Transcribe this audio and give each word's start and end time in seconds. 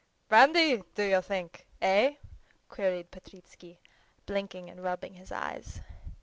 "Brandy, 0.29 0.81
do 0.95 1.03
you 1.03 1.21
think? 1.21 1.67
Eh?" 1.79 2.15
queried 2.69 3.11
Petritsky, 3.11 3.77
blinking 4.25 4.67
and 4.67 4.83
rubbing 4.83 5.13
his 5.13 5.31
eyes. 5.31 5.81